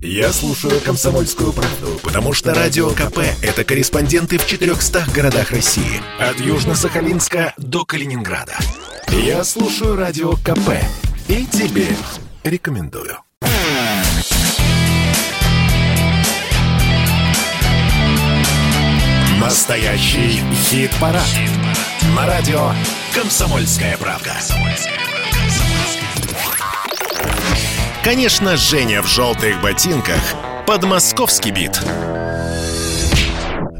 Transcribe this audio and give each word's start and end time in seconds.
Я 0.00 0.32
слушаю 0.32 0.80
«Комсомольскую 0.80 1.52
правду», 1.52 1.98
потому 2.04 2.32
что 2.32 2.54
«Радио 2.54 2.90
КП»— 2.90 3.18
это 3.42 3.64
корреспонденты 3.64 4.38
в 4.38 4.46
400 4.46 5.06
городах 5.12 5.50
России. 5.50 6.00
От 6.20 6.36
Южно-Сахалинска 6.36 7.52
до 7.56 7.84
Калининграда. 7.84 8.56
Я 9.08 9.42
слушаю 9.42 9.96
«Радио 9.96 10.34
КП» 10.34 10.70
и 11.26 11.44
тебе 11.46 11.88
рекомендую. 12.44 13.18
Настоящий 19.40 20.40
хит-парад. 20.70 21.24
Хит 21.24 21.50
На 22.14 22.26
радио 22.26 22.70
«Комсомольская 23.14 23.96
правда». 23.96 24.36
Конечно, 28.08 28.56
Женя 28.56 29.02
в 29.02 29.06
желтых 29.06 29.60
ботинках 29.60 30.34
под 30.66 30.82
московский 30.84 31.50
бит. 31.50 31.78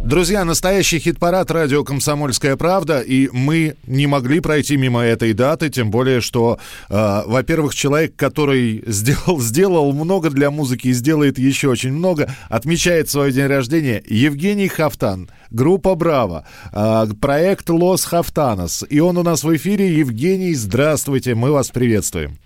Друзья, 0.04 0.44
настоящий 0.44 0.98
хит-парад 0.98 1.50
радио 1.50 1.82
«Комсомольская 1.82 2.56
правда», 2.56 3.00
и 3.00 3.30
мы 3.32 3.76
не 3.86 4.06
могли 4.06 4.40
пройти 4.40 4.76
мимо 4.76 5.00
этой 5.00 5.32
даты, 5.32 5.70
тем 5.70 5.90
более, 5.90 6.20
что, 6.20 6.58
э, 6.90 7.22
во-первых, 7.24 7.74
человек, 7.74 8.16
который 8.16 8.84
сделал, 8.86 9.40
сделал 9.40 9.92
много 9.94 10.28
для 10.28 10.50
музыки 10.50 10.88
и 10.88 10.92
сделает 10.92 11.38
еще 11.38 11.68
очень 11.68 11.94
много, 11.94 12.30
отмечает 12.50 13.08
свой 13.08 13.32
день 13.32 13.46
рождения 13.46 14.02
Евгений 14.06 14.68
Хафтан, 14.68 15.30
группа 15.50 15.94
«Браво», 15.94 16.44
э, 16.70 17.06
проект 17.18 17.70
«Лос 17.70 18.04
Хафтанос», 18.04 18.84
и 18.90 19.00
он 19.00 19.16
у 19.16 19.22
нас 19.22 19.42
в 19.42 19.56
эфире. 19.56 19.96
Евгений, 19.96 20.52
здравствуйте, 20.52 21.34
мы 21.34 21.50
вас 21.50 21.70
приветствуем. 21.70 22.38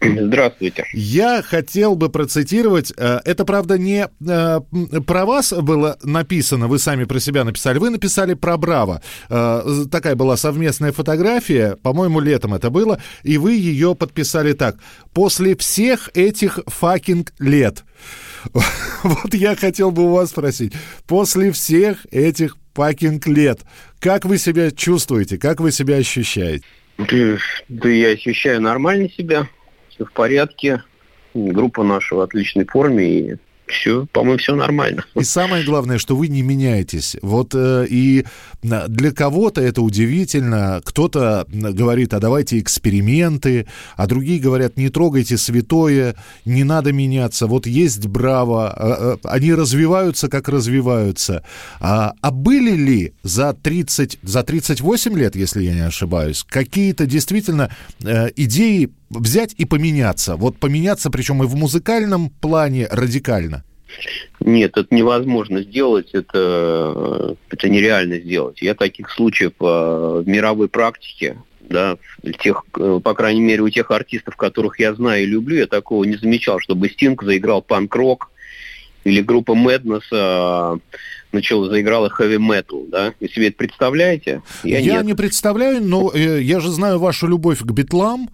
Здравствуйте. 0.00 0.86
Я 0.92 1.42
хотел 1.42 1.96
бы 1.96 2.08
процитировать, 2.08 2.92
э, 2.96 3.20
это, 3.24 3.44
правда, 3.44 3.78
не 3.78 4.06
э, 4.06 4.60
про 5.06 5.24
вас 5.24 5.52
было 5.52 5.98
написано, 6.02 6.68
вы 6.68 6.78
сами 6.78 7.04
про 7.04 7.18
себя 7.18 7.44
написали, 7.44 7.78
вы 7.78 7.90
написали 7.90 8.34
про 8.34 8.56
Браво. 8.56 9.02
Э, 9.28 9.84
такая 9.90 10.14
была 10.14 10.36
совместная 10.36 10.92
фотография, 10.92 11.76
по-моему, 11.82 12.20
летом 12.20 12.54
это 12.54 12.70
было, 12.70 13.00
и 13.24 13.38
вы 13.38 13.54
ее 13.54 13.94
подписали 13.94 14.52
так. 14.52 14.76
«После 15.12 15.56
всех 15.56 16.10
этих 16.14 16.60
fucking 16.66 17.32
лет». 17.38 17.84
Вот 19.02 19.32
я 19.34 19.54
хотел 19.54 19.90
бы 19.90 20.04
у 20.04 20.12
вас 20.12 20.30
спросить, 20.30 20.72
после 21.06 21.52
всех 21.52 22.06
этих 22.10 22.56
fucking 22.74 23.26
лет, 23.26 23.60
как 24.00 24.24
вы 24.24 24.38
себя 24.38 24.70
чувствуете, 24.70 25.38
как 25.38 25.60
вы 25.60 25.72
себя 25.72 25.96
ощущаете? 25.96 26.64
Да 27.68 27.88
я 27.88 28.10
ощущаю 28.10 28.60
нормально 28.60 29.08
себя 29.10 29.48
все 29.98 30.04
в 30.04 30.12
порядке, 30.12 30.82
группа 31.34 31.82
наша 31.82 32.14
в 32.14 32.20
отличной 32.20 32.64
форме, 32.64 33.04
и 33.04 33.36
все, 33.66 34.06
по-моему, 34.12 34.38
все 34.38 34.54
нормально. 34.54 35.04
И 35.14 35.24
самое 35.24 35.62
главное, 35.62 35.98
что 35.98 36.16
вы 36.16 36.28
не 36.28 36.40
меняетесь. 36.40 37.16
Вот 37.20 37.54
э, 37.54 37.86
и 37.90 38.24
для 38.62 39.12
кого-то 39.12 39.60
это 39.60 39.82
удивительно. 39.82 40.80
Кто-то 40.84 41.46
говорит, 41.48 42.14
а 42.14 42.20
давайте 42.20 42.58
эксперименты, 42.60 43.66
а 43.96 44.06
другие 44.06 44.40
говорят, 44.40 44.78
не 44.78 44.88
трогайте 44.88 45.36
святое, 45.36 46.14
не 46.46 46.64
надо 46.64 46.92
меняться. 46.92 47.46
Вот 47.46 47.66
есть 47.66 48.06
браво, 48.06 48.74
э, 48.74 49.14
э, 49.14 49.16
они 49.24 49.52
развиваются, 49.52 50.28
как 50.28 50.48
развиваются. 50.48 51.44
А, 51.80 52.14
а 52.22 52.30
были 52.30 52.74
ли 52.74 53.12
за 53.22 53.52
30, 53.52 54.18
за 54.22 54.42
38 54.44 55.18
лет, 55.18 55.36
если 55.36 55.62
я 55.62 55.74
не 55.74 55.86
ошибаюсь, 55.86 56.42
какие-то 56.48 57.04
действительно 57.04 57.70
э, 58.02 58.28
идеи 58.36 58.90
взять 59.10 59.54
и 59.56 59.64
поменяться? 59.64 60.36
Вот 60.36 60.58
поменяться, 60.58 61.10
причем 61.10 61.42
и 61.42 61.46
в 61.46 61.54
музыкальном 61.54 62.30
плане 62.30 62.88
радикально. 62.90 63.64
Нет, 64.40 64.76
это 64.76 64.94
невозможно 64.94 65.62
сделать, 65.62 66.10
это, 66.12 67.36
это 67.50 67.68
нереально 67.68 68.18
сделать. 68.18 68.60
Я 68.62 68.74
таких 68.74 69.10
случаев 69.10 69.52
э, 69.60 69.64
в 69.64 70.24
мировой 70.26 70.68
практике, 70.68 71.38
да, 71.68 71.96
тех, 72.40 72.64
э, 72.78 73.00
по 73.02 73.14
крайней 73.14 73.40
мере, 73.40 73.62
у 73.62 73.68
тех 73.68 73.90
артистов, 73.90 74.36
которых 74.36 74.78
я 74.78 74.94
знаю 74.94 75.22
и 75.22 75.26
люблю, 75.26 75.56
я 75.56 75.66
такого 75.66 76.04
не 76.04 76.16
замечал, 76.16 76.60
чтобы 76.60 76.88
Стинг 76.88 77.22
заиграл 77.22 77.62
панк-рок 77.62 78.30
или 79.04 79.22
группа 79.22 79.52
Madness 79.52 80.02
э, 80.12 80.78
начала, 81.32 81.68
заиграла 81.68 82.08
хэви-метал, 82.10 82.86
да? 82.88 83.14
Вы 83.20 83.28
себе 83.28 83.48
это 83.48 83.56
представляете? 83.56 84.42
Я, 84.64 84.78
я 84.78 85.02
не 85.02 85.14
представляю, 85.14 85.82
но 85.82 86.10
э, 86.12 86.40
я 86.42 86.60
же 86.60 86.70
знаю 86.70 86.98
вашу 86.98 87.26
любовь 87.26 87.60
к 87.60 87.70
битлам, 87.70 88.30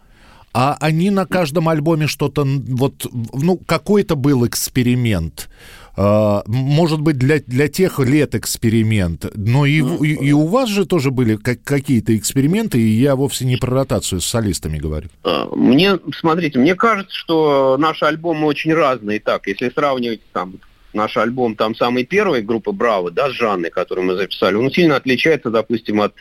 а 0.55 0.77
они 0.81 1.11
на 1.11 1.27
каждом 1.27 1.69
альбоме 1.69 2.07
что-то, 2.07 2.45
вот, 2.45 3.07
ну, 3.33 3.57
какой-то 3.59 4.15
был 4.15 4.47
эксперимент. 4.47 5.51
Uh, 5.97 6.43
может 6.49 7.01
быть, 7.01 7.19
для, 7.19 7.39
для 7.39 7.69
тех 7.69 8.01
лет 8.01 8.35
эксперимент, 8.35 9.27
но 9.37 9.65
и, 9.65 9.79
и, 9.79 10.27
и 10.27 10.33
у 10.33 10.47
вас 10.47 10.69
же 10.69 10.87
тоже 10.87 11.13
были 11.13 11.37
как, 11.37 11.63
какие-то 11.63 12.17
эксперименты, 12.17 12.81
и 12.81 12.89
я 12.99 13.15
вовсе 13.15 13.45
не 13.45 13.57
про 13.57 13.73
ротацию 13.73 14.21
с 14.21 14.27
солистами 14.27 14.79
говорю. 14.79 15.09
А, 15.23 15.47
мне, 15.55 16.01
смотрите, 16.19 16.59
мне 16.59 16.75
кажется, 16.75 17.15
что 17.15 17.77
наши 17.79 18.05
альбомы 18.07 18.49
очень 18.49 18.75
разные. 18.75 19.21
Так, 19.21 19.47
если 19.47 19.71
сравнивать 19.71 20.21
там 20.33 20.55
наш 20.95 21.17
альбом 21.17 21.55
там 21.55 21.77
самый 21.77 22.05
первый 22.05 22.43
группы 22.43 22.73
Браво, 22.73 23.13
да, 23.13 23.31
с 23.31 23.33
Жанной, 23.33 23.71
который 23.71 24.03
мы 24.03 24.17
записали, 24.17 24.57
он 24.57 24.73
сильно 24.73 24.97
отличается, 24.97 25.51
допустим, 25.51 26.01
от 26.01 26.15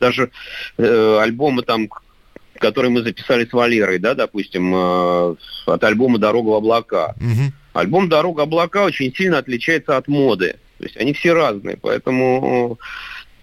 даже 0.00 0.30
э, 0.78 1.18
альбома 1.20 1.60
там 1.60 1.88
который 2.58 2.90
мы 2.90 3.02
записали 3.02 3.44
с 3.44 3.52
Валерой, 3.52 3.98
да, 3.98 4.14
допустим, 4.14 4.74
э, 4.74 5.34
от 5.66 5.84
альбома 5.84 6.18
«Дорога 6.18 6.50
в 6.50 6.54
облака». 6.54 7.14
Угу. 7.16 7.52
Альбом 7.74 8.08
«Дорога 8.08 8.42
облака» 8.42 8.84
очень 8.84 9.14
сильно 9.14 9.38
отличается 9.38 9.96
от 9.96 10.08
моды. 10.08 10.56
То 10.78 10.84
есть 10.84 10.96
они 10.96 11.12
все 11.12 11.32
разные, 11.32 11.76
поэтому 11.76 12.78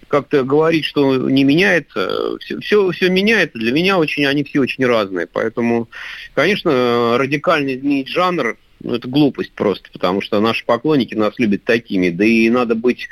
как-то 0.08 0.44
говорить, 0.44 0.86
что 0.86 1.30
не 1.30 1.44
меняется, 1.44 2.38
все, 2.40 2.60
все, 2.60 2.92
все 2.92 3.10
меняется. 3.10 3.58
Для 3.58 3.72
меня 3.72 3.98
очень, 3.98 4.26
они 4.26 4.44
все 4.44 4.60
очень 4.60 4.86
разные. 4.86 5.28
Поэтому, 5.28 5.90
конечно, 6.34 7.18
радикально 7.18 7.76
изменить 7.76 8.08
жанр, 8.08 8.58
ну, 8.82 8.96
это 8.96 9.08
глупость 9.08 9.52
просто, 9.54 9.90
потому 9.92 10.22
что 10.22 10.40
наши 10.40 10.64
поклонники 10.66 11.16
нас 11.16 11.34
любят 11.38 11.64
такими. 11.64 12.10
Да 12.10 12.24
и 12.24 12.50
надо 12.50 12.76
быть 12.76 13.10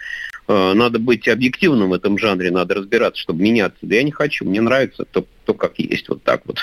Э, 0.48 0.74
надо 0.74 1.00
быть 1.00 1.28
объективным 1.28 1.90
в 1.90 1.94
этом 1.94 2.18
жанре, 2.18 2.52
надо 2.52 2.76
разбираться, 2.76 3.22
чтобы 3.22 3.42
меняться. 3.42 3.80
Да 3.82 3.96
я 3.96 4.04
не 4.04 4.12
хочу, 4.12 4.46
мне 4.46 4.62
нравится 4.62 5.06
то, 5.06 5.26
то 5.46 5.54
как 5.54 5.78
есть, 5.80 6.10
вот 6.10 6.24
так 6.24 6.42
вот. 6.46 6.60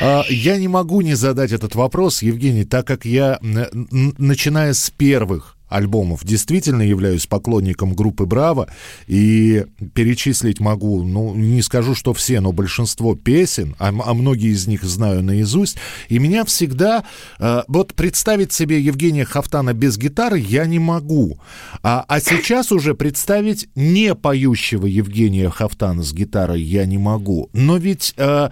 А, 0.00 0.24
я 0.28 0.56
не 0.56 0.68
могу 0.68 1.00
не 1.00 1.14
задать 1.14 1.52
этот 1.52 1.74
вопрос, 1.74 2.22
Евгений, 2.22 2.64
так 2.64 2.86
как 2.86 3.04
я, 3.04 3.38
начиная 3.40 4.72
с 4.72 4.90
первых 4.90 5.55
альбомов. 5.68 6.24
Действительно 6.24 6.82
являюсь 6.82 7.26
поклонником 7.26 7.94
группы 7.94 8.26
«Браво», 8.26 8.68
и 9.06 9.64
перечислить 9.94 10.60
могу, 10.60 11.02
ну, 11.02 11.34
не 11.34 11.62
скажу, 11.62 11.94
что 11.94 12.14
все, 12.14 12.40
но 12.40 12.52
большинство 12.52 13.14
песен, 13.14 13.74
а, 13.78 13.88
а 13.88 14.14
многие 14.14 14.52
из 14.52 14.66
них 14.66 14.82
знаю 14.82 15.22
наизусть, 15.22 15.76
и 16.08 16.18
меня 16.18 16.44
всегда... 16.44 17.04
Э, 17.38 17.62
вот 17.68 17.94
представить 17.94 18.52
себе 18.52 18.80
Евгения 18.80 19.24
Хафтана 19.24 19.72
без 19.72 19.98
гитары 19.98 20.38
я 20.38 20.66
не 20.66 20.78
могу, 20.78 21.38
а, 21.82 22.04
а 22.06 22.20
сейчас 22.20 22.72
уже 22.72 22.94
представить 22.94 23.68
не 23.74 24.14
поющего 24.14 24.86
Евгения 24.86 25.50
Хафтана 25.50 26.02
с 26.02 26.12
гитарой 26.12 26.62
я 26.62 26.86
не 26.86 26.98
могу. 26.98 27.50
Но 27.52 27.76
ведь... 27.76 28.14
Э, 28.16 28.50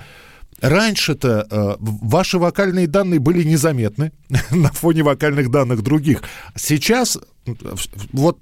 Раньше-то 0.65 1.47
э, 1.51 1.77
ваши 1.79 2.39
вокальные 2.39 2.87
данные 2.87 3.21
были 3.21 3.43
незаметны 3.43 4.13
на 4.51 4.73
фоне 4.73 5.03
вокальных 5.03 5.51
данных 5.51 5.83
других. 5.83 6.23
Сейчас 6.57 7.19
вот 8.13 8.39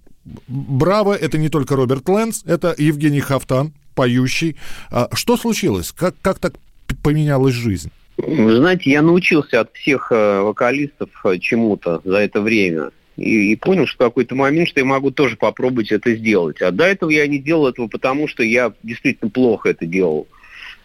Браво, 0.47 1.15
это 1.15 1.37
не 1.37 1.49
только 1.49 1.75
Роберт 1.75 2.09
Лэнс, 2.09 2.45
это 2.47 2.77
Евгений 2.79 3.19
Хафтан, 3.19 3.73
поющий. 3.97 4.57
А 4.93 5.09
что 5.15 5.37
случилось? 5.37 5.91
Как, 5.91 6.15
как 6.23 6.39
так 6.39 6.55
поменялась 7.03 7.55
жизнь? 7.55 7.91
Знаете, 8.17 8.93
я 8.93 9.03
научился 9.03 9.59
от 9.59 9.75
всех 9.75 10.13
э, 10.13 10.43
вокалистов 10.43 11.09
э, 11.25 11.39
чему-то 11.39 12.03
за 12.05 12.19
это 12.19 12.41
время. 12.41 12.91
И, 13.17 13.51
и 13.51 13.57
понял, 13.57 13.89
что 13.89 14.05
в 14.05 14.07
какой-то 14.07 14.37
момент, 14.37 14.69
что 14.69 14.79
я 14.79 14.87
могу 14.87 15.11
тоже 15.11 15.37
попробовать 15.37 15.91
это 15.91 16.15
сделать. 16.15 16.63
А 16.63 16.71
до 16.71 16.85
этого 16.85 17.11
я 17.11 17.27
не 17.27 17.41
делал 17.41 17.67
этого, 17.67 17.89
потому 17.89 18.29
что 18.29 18.45
я 18.45 18.73
действительно 18.85 19.29
плохо 19.29 19.71
это 19.71 19.87
делал 19.87 20.29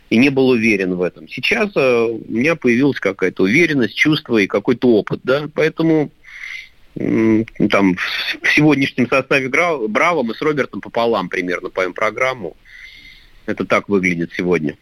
и 0.10 0.18
не 0.18 0.30
был 0.30 0.50
уверен 0.50 0.96
в 0.96 1.02
этом. 1.02 1.28
Сейчас 1.28 1.72
э, 1.76 2.04
у 2.06 2.32
меня 2.32 2.56
появилась 2.56 3.00
какая-то 3.00 3.44
уверенность, 3.44 3.96
чувство 3.96 4.38
и 4.38 4.48
какой-то 4.48 4.90
опыт, 4.90 5.22
да, 5.24 5.50
поэтому 5.54 6.12
там 6.96 7.96
в 8.42 8.48
сегодняшнем 8.56 9.08
составе 9.08 9.50
Браво 9.50 10.24
мы 10.24 10.34
с 10.34 10.42
Робертом 10.42 10.82
пополам 10.82 11.30
примерно 11.30 11.70
поем 11.70 11.94
программу. 11.94 12.58
Это 13.46 13.66
так 13.66 13.88
выглядит 13.88 14.32
сегодня. 14.36 14.78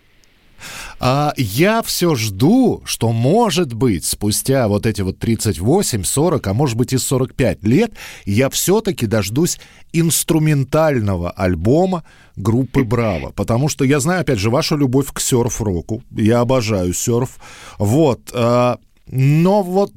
А 0.99 1.33
я 1.37 1.81
все 1.81 2.15
жду, 2.15 2.81
что, 2.85 3.11
может 3.11 3.73
быть, 3.73 4.05
спустя 4.05 4.67
вот 4.67 4.85
эти 4.85 5.01
вот 5.01 5.19
38, 5.19 6.03
40, 6.03 6.47
а 6.47 6.53
может 6.53 6.77
быть 6.77 6.93
и 6.93 6.97
45 6.97 7.63
лет, 7.63 7.93
я 8.25 8.49
все-таки 8.49 9.05
дождусь 9.05 9.59
инструментального 9.93 11.31
альбома 11.31 12.03
группы 12.35 12.83
Браво. 12.83 13.31
Потому 13.31 13.69
что 13.69 13.85
я 13.85 13.99
знаю, 13.99 14.21
опять 14.21 14.39
же, 14.39 14.49
вашу 14.49 14.77
любовь 14.77 15.11
к 15.11 15.19
серф-року. 15.19 16.03
Я 16.11 16.41
обожаю 16.41 16.93
серф. 16.93 17.37
Вот. 17.77 18.31
А, 18.33 18.79
но 19.07 19.61
вот 19.61 19.91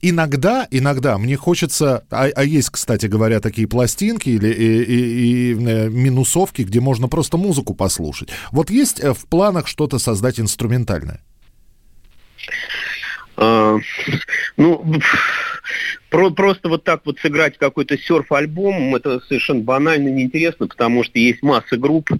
иногда, 0.00 0.66
иногда 0.70 1.18
мне 1.18 1.36
хочется, 1.36 2.04
а, 2.10 2.28
а 2.34 2.44
есть, 2.44 2.70
кстати 2.70 3.06
говоря, 3.06 3.40
такие 3.40 3.68
пластинки 3.68 4.30
или 4.30 4.48
и, 4.48 4.82
и, 4.82 5.52
и 5.52 5.66
э, 5.66 5.88
минусовки, 5.90 6.62
где 6.62 6.80
можно 6.80 7.08
просто 7.08 7.36
музыку 7.36 7.74
послушать. 7.74 8.30
Вот 8.50 8.70
есть 8.70 9.00
э, 9.00 9.12
в 9.12 9.26
планах 9.26 9.66
что-то 9.68 9.98
создать 9.98 10.40
инструментальное? 10.40 11.20
А, 13.36 13.76
ну, 14.56 14.84
про, 16.08 16.30
просто 16.30 16.68
вот 16.68 16.84
так 16.84 17.02
вот 17.04 17.18
сыграть 17.20 17.58
какой-то 17.58 17.98
серф-альбом, 17.98 18.94
это 18.94 19.20
совершенно 19.20 19.60
банально 19.60 20.08
неинтересно, 20.08 20.68
потому 20.68 21.04
что 21.04 21.18
есть 21.18 21.42
масса 21.42 21.76
групп, 21.76 22.10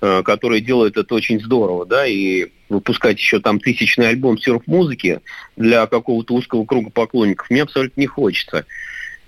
которые 0.00 0.60
делают 0.60 0.96
это 0.96 1.14
очень 1.14 1.40
здорово, 1.40 1.86
да, 1.86 2.06
и 2.06 2.48
выпускать 2.68 3.18
еще 3.18 3.40
там 3.40 3.60
тысячный 3.60 4.08
альбом 4.08 4.38
серф-музыки 4.38 5.20
для 5.56 5.86
какого-то 5.86 6.34
узкого 6.34 6.64
круга 6.64 6.90
поклонников 6.90 7.48
мне 7.50 7.62
абсолютно 7.62 8.00
не 8.00 8.06
хочется. 8.06 8.66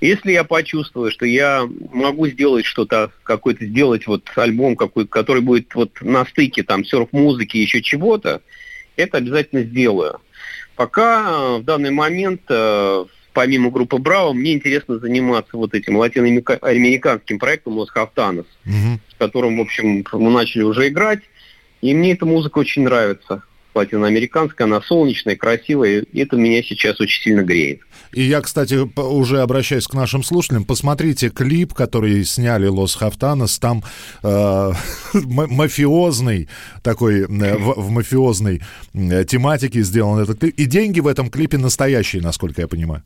Если 0.01 0.31
я 0.31 0.45
почувствую, 0.45 1.11
что 1.11 1.27
я 1.27 1.69
могу 1.93 2.29
сделать 2.29 2.65
что-то, 2.65 3.11
какой-то 3.25 3.67
сделать 3.67 4.07
вот 4.07 4.31
альбом, 4.37 4.77
какой, 4.77 5.09
который 5.09 5.43
будет 5.43 5.75
вот 5.75 5.91
на 6.01 6.25
стыке 6.25 6.63
там 6.63 6.85
серф-музыки, 6.85 7.57
еще 7.57 7.83
чего-то, 7.83 8.41
это 8.95 9.19
обязательно 9.19 9.63
сделаю. 9.63 10.21
Пока 10.77 11.25
э, 11.29 11.59
в 11.59 11.65
данный 11.65 11.91
момент 11.91 12.43
э, 12.49 13.05
помимо 13.39 13.71
группы 13.71 13.99
Браво, 13.99 14.33
мне 14.33 14.55
интересно 14.55 14.99
заниматься 14.99 15.57
вот 15.57 15.73
этим 15.73 15.97
латиноамериканским 15.97 17.39
проектом 17.39 17.75
Лос 17.75 17.89
Хафтанос, 17.89 18.47
угу. 18.67 18.99
с 19.13 19.15
которым, 19.17 19.59
в 19.59 19.61
общем, 19.61 20.05
мы 20.13 20.31
начали 20.33 20.63
уже 20.63 20.89
играть. 20.89 21.21
И 21.81 21.95
мне 21.95 22.15
эта 22.15 22.27
музыка 22.27 22.59
очень 22.59 22.83
нравится 22.83 23.45
латиноамериканская, 23.77 24.67
она 24.67 24.83
солнечная, 24.83 25.37
красивая, 25.37 26.01
и 26.01 26.19
это 26.19 26.35
меня 26.35 26.65
сейчас 26.65 27.01
очень 27.01 27.23
сильно 27.23 27.43
греет. 27.43 27.83
И 28.13 28.23
я, 28.23 28.41
кстати, 28.41 28.75
уже 28.99 29.41
обращаюсь 29.41 29.87
к 29.87 29.95
нашим 29.95 30.25
слушателям, 30.25 30.65
посмотрите 30.65 31.29
клип, 31.29 31.75
который 31.75 32.25
сняли 32.25 32.67
Лос 32.67 32.97
Хафтанос, 32.97 33.61
там 33.61 33.85
э, 34.25 34.73
мафиозный, 35.15 36.49
такой, 36.83 37.21
э, 37.21 37.57
в, 37.57 37.83
в 37.83 37.91
мафиозной 37.91 38.63
э, 38.95 39.25
тематике 39.25 39.83
сделан 39.83 40.19
этот 40.19 40.41
клип, 40.41 40.55
и 40.57 40.65
деньги 40.65 40.99
в 40.99 41.07
этом 41.07 41.31
клипе 41.31 41.57
настоящие, 41.57 42.21
насколько 42.21 42.63
я 42.63 42.67
понимаю. 42.67 43.05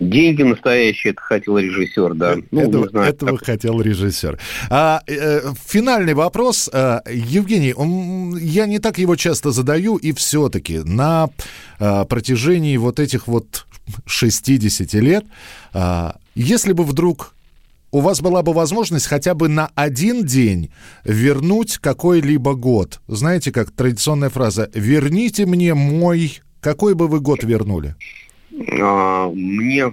Деньги 0.00 0.42
настоящие, 0.42 1.12
это 1.12 1.22
хотел 1.22 1.56
режиссер, 1.56 2.14
да. 2.14 2.36
Ну, 2.50 2.60
этого, 2.60 2.88
знаю, 2.88 3.10
этого 3.10 3.38
так. 3.38 3.46
хотел 3.46 3.80
режиссер. 3.80 4.38
А, 4.68 5.00
э, 5.06 5.40
финальный 5.66 6.14
вопрос. 6.14 6.68
А, 6.72 7.00
Евгений, 7.08 7.72
он, 7.74 8.36
я 8.36 8.66
не 8.66 8.80
так 8.80 8.98
его 8.98 9.14
часто 9.14 9.52
задаю, 9.52 9.96
и 9.96 10.12
все-таки 10.12 10.78
на 10.78 11.28
а, 11.78 12.04
протяжении 12.06 12.76
вот 12.76 12.98
этих 12.98 13.28
вот 13.28 13.66
60 14.06 14.94
лет, 14.94 15.24
а, 15.72 16.16
если 16.34 16.72
бы 16.72 16.82
вдруг 16.82 17.34
у 17.92 18.00
вас 18.00 18.20
была 18.20 18.42
бы 18.42 18.52
возможность 18.52 19.06
хотя 19.06 19.34
бы 19.34 19.48
на 19.48 19.70
один 19.76 20.24
день 20.24 20.72
вернуть 21.04 21.78
какой-либо 21.78 22.54
год. 22.54 23.00
Знаете, 23.06 23.52
как 23.52 23.70
традиционная 23.70 24.30
фраза 24.30 24.68
«верните 24.74 25.46
мне 25.46 25.74
мой...» 25.74 26.40
Какой 26.60 26.94
бы 26.94 27.08
вы 27.08 27.20
год 27.20 27.44
вернули? 27.44 27.94
А, 28.80 29.28
мне, 29.28 29.92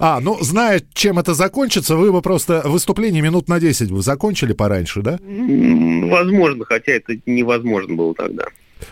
А, 0.00 0.18
ну, 0.18 0.36
зная, 0.42 0.82
чем 0.92 1.20
это 1.20 1.34
закончится, 1.34 1.94
вы 1.94 2.10
бы 2.10 2.20
просто 2.20 2.62
выступление 2.64 3.22
минут 3.22 3.48
на 3.48 3.60
10 3.60 3.90
вы 3.92 4.02
закончили 4.02 4.52
пораньше, 4.52 5.02
да? 5.02 5.20
Возможно, 5.22 6.64
хотя 6.64 6.92
это 6.92 7.16
невозможно 7.26 7.94
было 7.94 8.12
тогда. 8.14 8.46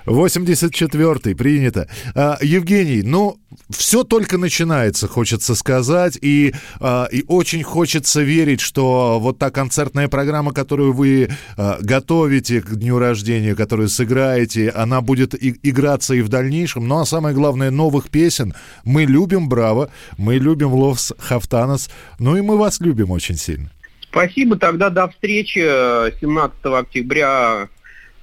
84-й, 0.07 1.35
принято. 1.35 1.89
А, 2.15 2.39
Евгений, 2.41 3.03
ну, 3.03 3.39
все 3.71 4.05
только 4.05 4.39
начинается, 4.39 5.09
хочется 5.09 5.55
сказать, 5.55 6.19
и, 6.21 6.55
а, 6.81 7.07
и 7.11 7.25
очень 7.29 7.63
хочется 7.63 8.23
верить, 8.23 8.61
что 8.61 9.19
вот 9.21 9.39
та 9.39 9.51
концертная 9.51 10.09
программа, 10.09 10.53
которую 10.53 10.93
вы 10.93 11.31
а, 11.57 11.79
готовите 11.81 12.61
к 12.61 12.75
дню 12.75 12.99
рождения, 12.99 13.55
которую 13.55 13.89
сыграете, 13.89 14.71
она 14.71 15.01
будет 15.01 15.35
и, 15.35 15.59
играться 15.63 16.15
и 16.15 16.23
в 16.23 16.29
дальнейшем. 16.29 16.87
Ну, 16.89 17.01
а 17.01 17.07
самое 17.07 17.35
главное, 17.35 17.71
новых 17.71 18.11
песен. 18.11 18.55
Мы 18.85 19.05
любим 19.05 19.49
Браво, 19.49 19.91
мы 20.19 20.37
любим 20.37 20.73
Ловс 20.73 21.13
Хафтанос, 21.19 21.91
ну 22.19 22.37
и 22.37 22.41
мы 22.41 22.57
вас 22.57 22.81
любим 22.81 23.11
очень 23.11 23.37
сильно. 23.37 23.71
Спасибо, 24.11 24.57
тогда 24.57 24.91
до 24.91 25.09
встречи 25.09 25.59
17 25.59 26.57
октября 26.67 27.25
Э, 27.55 27.67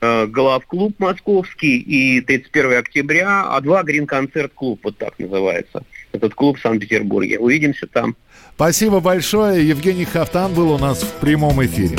Главклуб 0.01 1.00
московский 1.00 1.77
и 1.77 2.21
31 2.21 2.80
октября 2.80 3.45
А2 3.56 3.83
Грин 3.83 4.07
Концерт 4.07 4.51
Клуб, 4.56 4.80
вот 4.83 4.98
так 4.98 5.19
называется. 5.19 5.83
Этот 6.12 6.33
клуб 6.33 6.57
в 6.57 6.62
Санкт-Петербурге. 6.62 7.38
Увидимся 7.38 7.86
там. 7.86 8.15
Спасибо 8.56 9.00
большое. 9.00 9.68
Евгений 9.68 10.06
Хафтан 10.06 10.53
был 10.53 10.71
у 10.71 10.80
нас 10.80 11.03
в 11.03 11.12
прямом 11.19 11.63
эфире. 11.65 11.98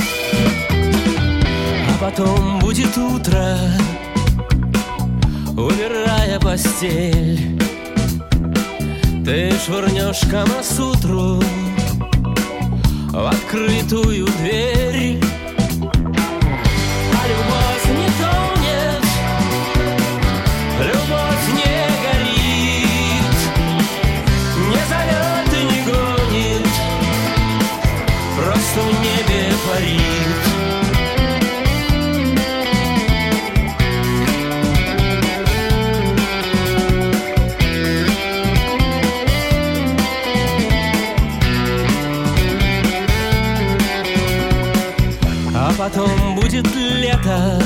А 0.71 1.99
потом 2.01 2.59
будет 2.59 2.97
утро, 2.99 3.57
убирая 5.53 6.41
постель. 6.41 7.39
Ты 9.25 9.53
швырнешь 9.65 10.29
Камасутру 10.29 11.41
в 13.13 13.27
открытую 13.27 14.27
дверь. 14.27 15.21
Потом 45.83 46.37
будет 46.37 46.65
лето 46.77 47.61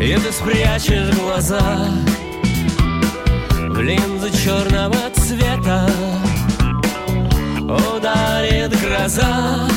И 0.00 0.14
ты 0.14 0.32
спрячешь 0.32 1.14
глаза 1.16 1.78
В 3.68 3.80
линзы 3.80 4.30
черного 4.42 5.10
цвета. 5.14 5.90
Ударит 7.60 8.80
гроза 8.80 9.67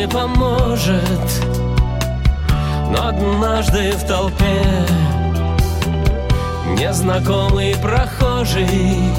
не 0.00 0.08
поможет. 0.08 1.28
Но 2.90 3.08
однажды 3.08 3.92
в 3.92 4.06
толпе 4.06 4.62
Незнакомый 6.78 7.76
прохожий 7.76 9.12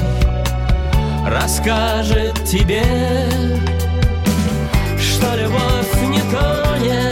Расскажет 1.26 2.44
тебе 2.44 2.84
Что 4.98 5.36
любовь 5.36 6.02
не 6.08 6.20
тонет. 6.32 7.11